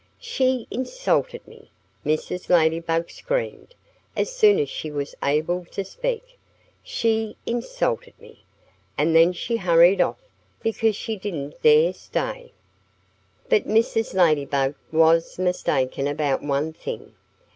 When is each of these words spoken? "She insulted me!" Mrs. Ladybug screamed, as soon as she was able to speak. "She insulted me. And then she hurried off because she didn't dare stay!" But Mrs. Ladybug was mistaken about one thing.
"She 0.19 0.67
insulted 0.71 1.47
me!" 1.47 1.69
Mrs. 2.03 2.49
Ladybug 2.49 3.11
screamed, 3.11 3.75
as 4.17 4.33
soon 4.35 4.57
as 4.57 4.67
she 4.67 4.89
was 4.89 5.13
able 5.23 5.63
to 5.65 5.83
speak. 5.83 6.39
"She 6.81 7.37
insulted 7.45 8.19
me. 8.19 8.43
And 8.97 9.15
then 9.15 9.31
she 9.31 9.57
hurried 9.57 10.01
off 10.01 10.17
because 10.63 10.95
she 10.95 11.17
didn't 11.17 11.61
dare 11.61 11.93
stay!" 11.93 12.51
But 13.47 13.67
Mrs. 13.67 14.15
Ladybug 14.15 14.73
was 14.91 15.37
mistaken 15.37 16.07
about 16.07 16.41
one 16.41 16.73
thing. 16.73 17.13